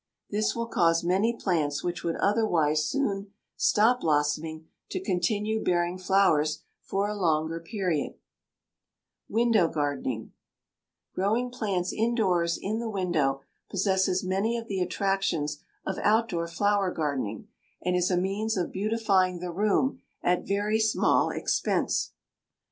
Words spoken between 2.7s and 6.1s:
soon stop blossoming to continue bearing